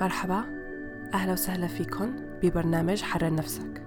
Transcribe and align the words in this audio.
مرحبا. 0.00 0.44
أهلا 1.14 1.32
وسهلا 1.32 1.66
فيكم 1.66 2.16
ببرنامج 2.42 3.02
حرر 3.02 3.34
نفسك. 3.34 3.82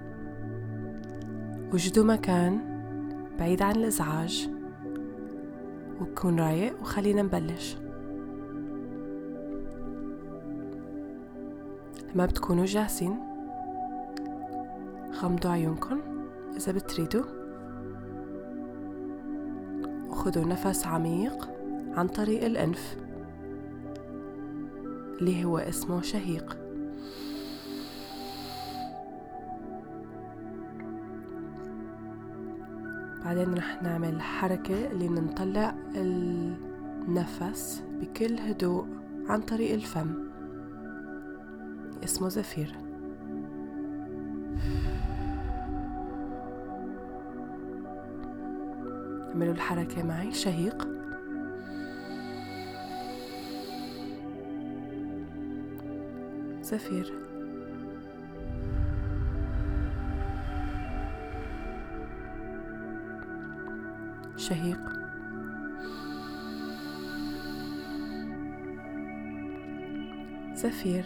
وجدوا 1.73 2.05
مكان 2.05 2.59
بعيد 3.39 3.61
عن 3.61 3.75
الإزعاج. 3.75 4.49
وكون 6.01 6.39
رايق 6.39 6.81
وخلينا 6.81 7.21
نبلش. 7.21 7.77
لما 12.15 12.25
بتكونوا 12.25 12.65
جاهزين 12.65 13.19
غمضوا 15.21 15.51
عيونكم 15.51 15.99
إذا 16.55 16.71
بتريدوا. 16.71 17.23
وخذوا 20.09 20.45
نفس 20.45 20.87
عميق 20.87 21.49
عن 21.97 22.07
طريق 22.07 22.43
الأنف. 22.43 22.97
اللي 25.19 25.45
هو 25.45 25.57
اسمه 25.57 26.01
شهيق. 26.01 26.57
بعدين 33.25 33.53
رح 33.53 33.83
نعمل 33.83 34.21
حركة 34.21 34.91
اللي 34.91 35.07
بنطلع 35.07 35.75
النفس 35.95 37.83
بكل 38.01 38.39
هدوء 38.39 38.87
عن 39.27 39.41
طريق 39.41 39.73
الفم. 39.73 40.13
اسمه 42.03 42.29
زفير. 42.29 42.75
اعملوا 49.29 49.53
الحركة 49.53 50.03
معي 50.03 50.31
شهيق. 50.31 50.98
زفير 56.69 57.13
شهيق. 64.37 64.79
زفير 70.55 71.05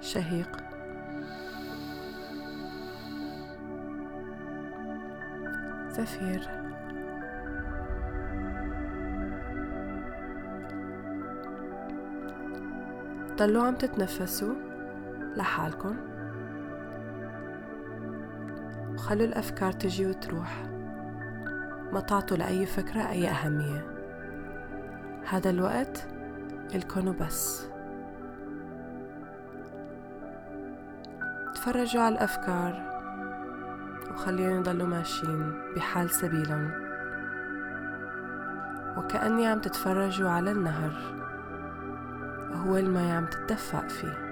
شهيق. 0.00 0.56
زفير 5.90 6.65
ضلوا 13.36 13.66
عم 13.66 13.74
تتنفسوا 13.74 14.54
لحالكم. 15.36 15.96
وخلوا 18.94 19.26
الأفكار 19.26 19.72
تجي 19.72 20.06
وتروح. 20.06 20.64
ما 21.92 22.00
تعطوا 22.00 22.36
لأي 22.36 22.66
فكرة 22.66 23.00
أي 23.10 23.28
أهمية. 23.28 23.86
هذا 25.30 25.50
الوقت 25.50 26.06
الكونوا 26.74 27.12
بس 27.12 27.68
تفرجوا 31.54 32.02
على 32.02 32.14
الأفكار 32.14 33.00
وخليهم 34.10 34.60
يضلوا 34.60 34.86
ماشيين 34.86 35.52
بحال 35.76 36.10
سبيلهم. 36.10 36.70
وكأني 38.96 39.46
عم 39.46 39.60
تتفرجوا 39.60 40.30
على 40.30 40.50
النهر. 40.52 41.25
وهو 42.66 42.76
المي 42.76 43.12
عم 43.12 43.26
تتدفق 43.26 43.88
فيه. 43.88 44.26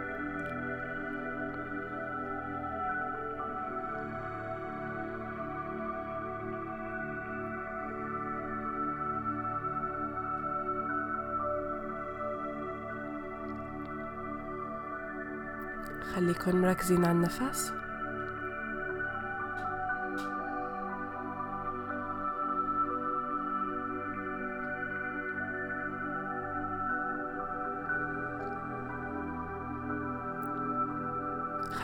خليكن 16.14 16.60
مركزين 16.60 17.04
على 17.04 17.12
النفس. 17.12 17.83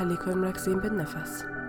خليكن 0.01 0.39
مركزين 0.39 0.79
بالنفس. 0.79 1.60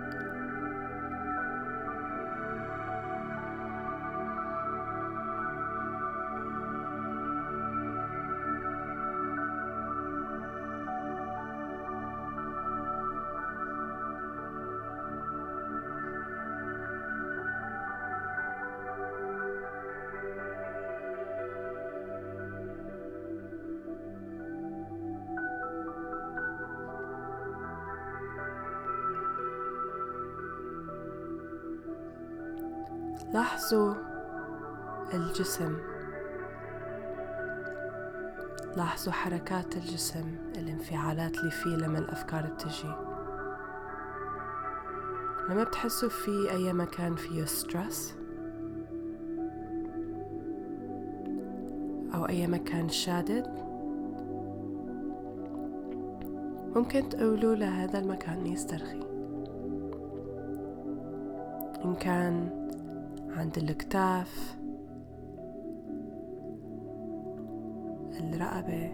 لاحظوا 33.34 33.94
الجسم. 35.14 35.76
لاحظوا 38.76 39.12
حركات 39.12 39.76
الجسم 39.76 40.36
الانفعالات 40.56 41.38
اللي 41.38 41.50
فيه 41.50 41.76
لما 41.76 41.98
الأفكار 41.98 42.46
بتجي. 42.46 42.94
لما 45.50 45.64
بتحسوا 45.64 46.08
في 46.08 46.50
أي 46.50 46.72
مكان 46.72 47.14
فيه 47.14 47.44
ستريس 47.44 48.14
أو 52.14 52.28
أي 52.28 52.46
مكان 52.46 52.88
شادد 52.88 53.46
ممكن 56.76 57.08
تقولوا 57.08 57.54
لهذا 57.54 57.98
المكان 57.98 58.46
يسترخي. 58.46 59.02
إن 61.84 61.94
كان 61.94 62.61
عند 63.32 63.58
الكتاف 63.58 64.58
الرقبة 68.20 68.92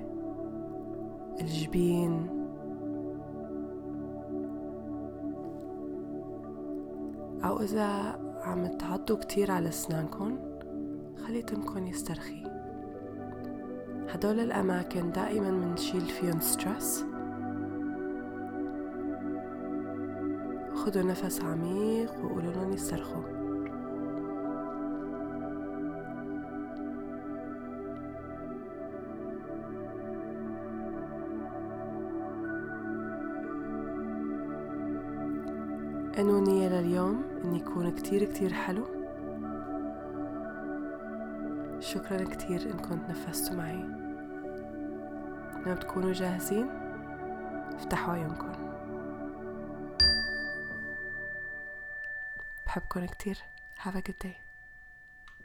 الجبين. 1.40 2.28
أو 7.44 7.60
إذا 7.60 7.86
عم 8.42 8.66
تعضوا 8.66 9.16
كتير 9.16 9.50
على 9.50 9.68
أسنانكم 9.68 10.38
خلي 11.26 11.42
تمكن 11.42 11.86
يسترخي. 11.86 12.42
هدول 14.08 14.40
الأماكن 14.40 15.12
دائما 15.12 15.50
منشيل 15.50 16.00
فيهم 16.00 16.40
ستريس. 16.40 17.04
خدوا 20.74 21.02
نفس 21.02 21.42
عميق 21.42 22.24
وقولوا 22.24 22.52
لهم 22.52 22.72
يسترخوا. 22.72 23.47
انو 36.18 36.40
نية 36.40 36.68
لليوم 36.68 37.24
اني 37.44 37.58
يكون 37.58 37.96
كتير 37.96 38.24
كتير 38.24 38.52
حلو. 38.52 38.84
شكرا 41.80 42.24
كتير 42.24 42.62
انكم 42.62 42.98
تنفستوا 42.98 43.56
معي. 43.56 43.82
لما 45.66 45.74
تكونوا 45.74 46.12
جاهزين 46.12 46.68
افتحوا 47.74 48.14
عيونكم. 48.14 48.52
بحبكم 52.66 53.06
كتير. 53.06 53.38
Have 53.84 53.96
a 53.96 54.02
good 54.08 54.26
day. 54.26 54.47